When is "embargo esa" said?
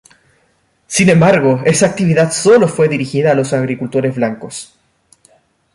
1.09-1.85